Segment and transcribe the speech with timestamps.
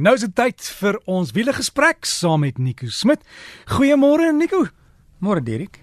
[0.00, 3.20] Nou is dit tyd vir ons wiele gesprek saam met Nico Smit.
[3.68, 4.62] Goeiemôre Nico.
[5.20, 5.76] Môre Dirk.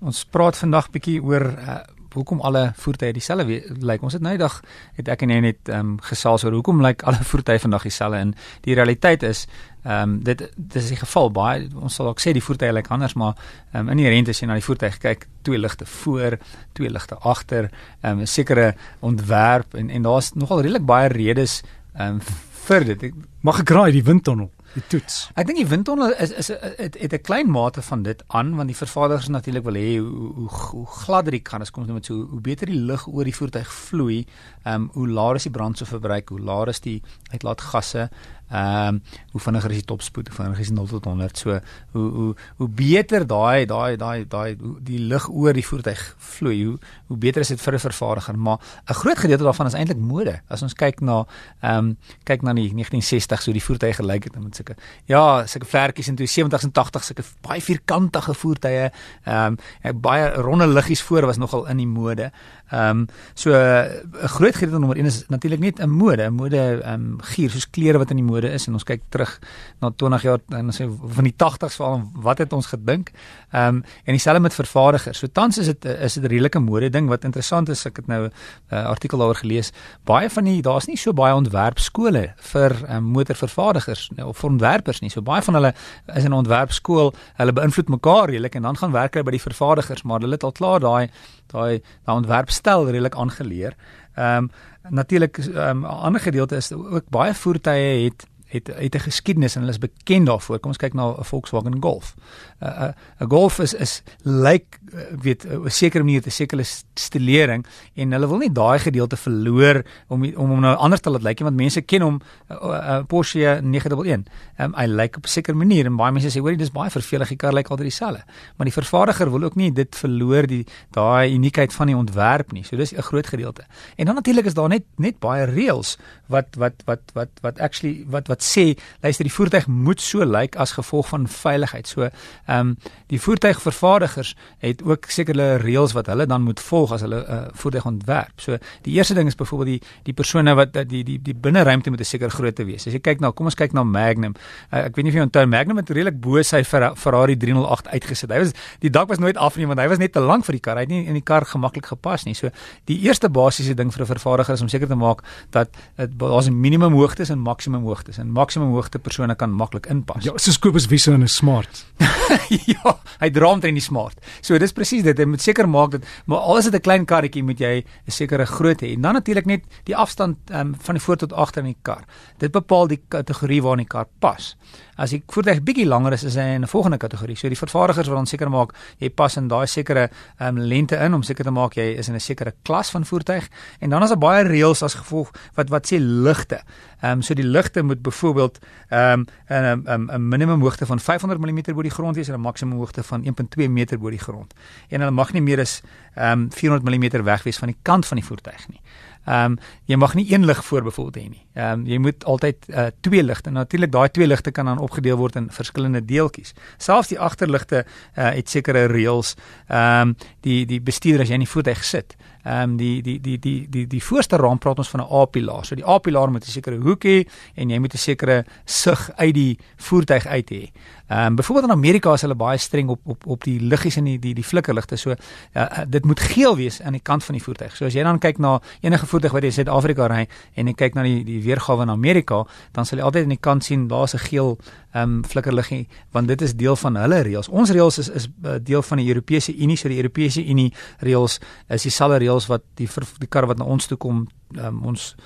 [0.00, 1.74] Ons praat vandag bietjie oor uh,
[2.16, 3.84] hoekom alle voertuie dieselfde lyk.
[3.84, 4.56] Like, ons het nou eendag
[4.96, 7.84] het ek en jy net ehm um, gesels oor hoekom lyk like alle voertuie vandag
[7.84, 8.32] dieselfde en
[8.64, 9.44] die realiteit is
[9.84, 12.96] ehm um, dit dis die geval baie ons sal ook sê die voertuie lyk like
[12.96, 16.40] anders maar ehm um, inherënt as jy na die voertuig kyk, twee ligte voor,
[16.72, 17.68] twee ligte agter,
[18.00, 21.60] ehm um, 'n sekere ontwerp en en daar's nogal redelik baie redes
[21.92, 23.04] ehm um, vir dit.
[23.10, 25.22] Ek mag ek raai die windtunnel, die toets.
[25.38, 28.78] Ek dink die windtunnel is is het, 'n klein mate van dit aan want die
[28.78, 32.06] vervaardigers natuurlik wil hê hoe hoe, hoe gladder die kan as kom ons nou met
[32.06, 34.26] so hoe beter die lug oor die voertuig vloei,
[34.64, 38.10] ehm um, hoe laer is die brandstofverbruik, hoe laer is die uitlaatgasse
[38.50, 41.38] Ehm um, hoe vinniger is die topspoed, hoe vinniger is die 0 tot 100.
[41.38, 41.58] So
[41.92, 46.78] hoe hoe hoe beter daai daai daai daai die lug oor die voertuig vloei, hoe
[47.06, 48.38] hoe beter is dit vir 'n vervaardiger.
[48.38, 50.40] Maar 'n groot gedeelte daarvan is eintlik mode.
[50.48, 51.26] As ons kyk na
[51.60, 55.66] ehm um, kyk na die 1960s hoe die voertuie gelyk het met sulke ja, sulke
[55.66, 58.90] vlekkies en toe 70s en 80s sulke baie vierkantige voertuie.
[59.24, 62.32] Ehm um, baie ronde liggies voor was nogal in die mode.
[62.70, 66.80] Ehm um, so 'n groot gedeelte nommer 1 is natuurlik net 'n mode, 'n mode
[66.82, 69.38] ehm um, gier soos klere wat in die mode is en ons kyk terug
[69.80, 73.12] na 20 jaar en ons sê van die 80s veral wat het ons gedink?
[73.52, 75.18] Ehm um, en dieselfde met vervaardigers.
[75.18, 78.06] So tans is dit is dit 'n redelike mode ding wat interessant is ek het
[78.06, 78.32] nou 'n
[78.72, 79.72] uh, artikel daaroor gelees.
[80.04, 85.00] Baie van die daar's nie so baie ontwerpskole vir um, motorvervaardigers nou, of vir ontwerpers
[85.00, 85.10] nie.
[85.10, 85.74] So baie van hulle
[86.14, 89.48] is in 'n ontwerpskool, hulle beïnvloed mekaar redelik en dan gaan werk hulle by die
[89.48, 91.10] vervaardigers, maar hulle het al klaar daai
[91.52, 93.76] daai daai ontwerpstyl redelik aangeleer.
[94.14, 94.50] Ehm um,
[94.88, 99.54] natuurlik ehm um, 'n ander gedeelte is ook baie voertuie het het het 'n geskiedenis
[99.54, 100.58] en hulle is bekend daarvoor.
[100.58, 102.14] Kom ons kyk na 'n Volkswagen Golf.
[102.60, 106.30] 'n uh, 'n uh, Golf is is lyk like, uh, weet 'n sekere manier 'n
[106.30, 111.10] sekere stilering en hulle wil nie daai gedeelte verloor om om hom nou anders te
[111.10, 114.26] laat lyk nie want mense ken hom 'n uh, uh, Porsche 911.
[114.58, 117.28] Um, hy lyk op 'n sekere manier en baie mense sê hoor dis baie vervelig
[117.28, 118.24] die kar lyk altyd dieselfde.
[118.56, 122.64] Maar die vervaardiger wil ook nie dit verloor die daai uniekheid van die ontwerp nie.
[122.64, 123.64] So dis 'n groot gedeelte.
[123.96, 128.04] En dan natuurlik is daar net net baie reëls wat wat wat wat wat actually
[128.08, 128.64] wat wat wat sê
[129.04, 131.86] luister die voertuig moet so lyk as gevolg van veiligheid.
[131.88, 132.76] So ehm um,
[133.10, 137.48] die voertuigvervaardigers het ook sekerre reëls wat hulle dan moet volg as hulle 'n uh,
[137.52, 138.40] voertuig ontwerp.
[138.40, 142.06] So die eerste ding is byvoorbeeld die die persone wat die die die binneruimte moet
[142.06, 142.86] seker groot te wees.
[142.86, 144.34] As jy kyk na kom ons kyk na Magnum.
[144.72, 148.30] Uh, ek weet nie of jy onthou Magnum het redelik bo sy Ferrari 308 uitgesit.
[148.30, 150.52] Hy was die dak was nooit af nie want hy was net te lank vir
[150.52, 150.76] die kar.
[150.76, 152.34] Hy het nie in die kar gemaklik gepas nie.
[152.34, 152.50] So
[152.84, 156.60] die eerste basiese ding vir 'n vervaardiger is om seker te maak dat daar's 'n
[156.60, 160.24] minimum hoogtes en maksimum hoogtes en maksimum hoogte persone kan maklik inpas.
[160.24, 161.84] Ja, soos Kobus Wiese in 'n smart.
[162.74, 164.18] ja, hy droom teen die smart.
[164.40, 165.18] So dis presies dit.
[165.18, 168.10] Jy moet seker maak dat maar al is dit 'n klein karretjie moet jy 'n
[168.10, 168.94] sekere grootte hê.
[168.94, 172.04] En dan natuurlik net die afstand um, van die voor tot agter in die kar.
[172.38, 174.56] Dit bepaal die kategorie waarin die kar pas.
[175.00, 177.36] As die voertuig bietjie langer is, is hy in 'n volgende kategorie.
[177.36, 181.14] So die vervaardigers wil dan seker maak jy pas in daai sekere um, lengte in
[181.14, 183.48] om seker te maak jy is in 'n sekere klas van voertuig.
[183.80, 186.60] En dan is daar baie reëls as gevolg wat wat sê ligte.
[187.00, 188.58] Ehm um, so die ligte moet byvoorbeeld
[188.90, 192.34] ehm um, 'n 'n 'n minimum hoogte van 500 mm bo die grond wees en
[192.34, 194.54] 'n maksimum hoogte van 1.2 meter bo die grond.
[194.88, 195.80] En hulle mag nie meer as
[196.14, 198.80] ehm um, 400 mm weg wees van die kant van die voertuig nie.
[199.24, 201.42] Ehm um, jy mag nie een lig voor byvoorbeeld hê nie.
[201.54, 203.50] Ehm um, jy moet altyd uh, twee ligte.
[203.50, 206.54] Natuurlik daai twee ligte kan dan opgedeel word in verskillende deeltjies.
[206.78, 209.34] Selfs die agterligte uh, het sekere reëls.
[209.68, 213.18] Ehm um, die die bestuurder as jy in die voertuig sit, ehm um, die die
[213.20, 215.64] die die die die voorste raam praat ons van 'n A-pilaar.
[215.64, 219.34] So die A-pilaar moet 'n sekere hoek hê en jy moet 'n sekere sig uit
[219.34, 220.70] die voertuig uit hê.
[221.10, 224.04] Ehm um, byvoorbeeld in Amerika is hulle baie streng op op op die liggies en
[224.04, 224.96] die die die flikkerligte.
[224.96, 227.76] So uh, dit moet geel wees aan die kant van die voertuig.
[227.76, 230.74] So as jy dan kyk na enige voertuig wat jy in Suid-Afrika ry en jy
[230.74, 233.88] kyk na die die weergawe in Amerika, dan sal jy altyd aan die kant sien
[233.88, 234.58] daar's 'n geel
[234.92, 237.48] ehm um, flikkerliggie want dit is deel van hulle reëls.
[237.48, 239.76] Ons reëls is is uh, deel van die Europese Unie.
[239.76, 242.88] So die Europese Unie reëls is dieselfde reëls wat die
[243.18, 244.28] die kar wat na ons toe kom
[244.58, 245.16] um, ons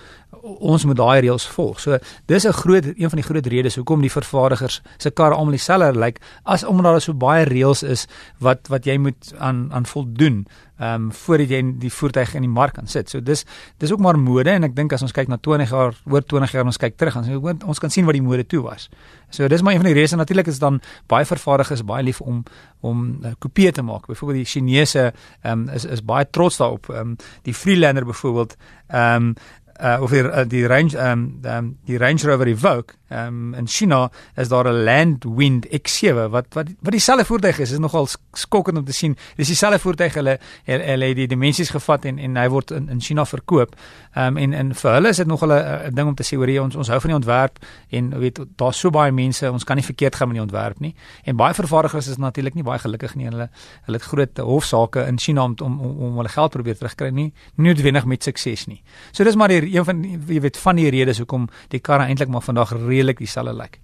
[0.42, 1.80] ons moet daai reëls volg.
[1.80, 5.50] So dis 'n groot een van die groot redes hoekom die vervaardigers se karre almal
[5.50, 8.06] dieselfde lyk like, as omdat daar so baie reëls is
[8.38, 10.44] wat wat jy moet aan aan voldoen
[10.78, 13.10] ehm um, voordat jy die voertuig in die mark kan sit.
[13.10, 13.44] So dis
[13.78, 16.50] dis ook maar mode en ek dink as ons kyk na 20 jaar, oor 20
[16.52, 18.88] jaar ons kyk terug, ons ons kan sien wat die mode toe was.
[19.30, 22.42] So dis maar een van die redes natuurlik is dan baie vervaardigers baie lief om
[22.80, 24.08] om uh, kopieë te maak.
[24.10, 25.12] Byvoorbeeld die Chinese
[25.42, 26.90] ehm um, is is baie trots daarop.
[26.90, 28.56] Ehm um, die Freelander byvoorbeeld
[28.88, 29.34] ehm um,
[29.80, 33.66] uh of die uh, die Range ehm um, die Range Rover Evoque Ehm um, in
[33.66, 37.68] China is daar 'n Landwind X7 wat wat wat dieselfde voertuig is.
[37.68, 39.16] Dit is nogal skokkend om te sien.
[39.36, 43.00] Dis dieselfde voertuig hulle hulle het die dimensies gevat en en hy word in in
[43.00, 43.76] China verkoop.
[44.14, 46.48] Ehm um, en en vir hulle is dit nogal 'n ding om te sê hoor
[46.48, 49.76] jy ons ons hou van die ontwerp en weet daar's so baie mense, ons kan
[49.76, 50.94] nie verkeerd gaan met die ontwerp nie.
[51.24, 53.24] En baie vervaardigers is natuurlik nie baie gelukkig nie.
[53.24, 53.50] Hulle
[53.84, 57.32] hulle het groot hofsaake in China om om om, om hulle geld probeer terugkry nie.
[57.54, 58.82] Nie noodwendig met sukses nie.
[59.12, 62.28] So dis maar die een van jy weet van die redes hoekom die karre eintlik
[62.28, 63.78] maar vandag redelik dieselfde lyk.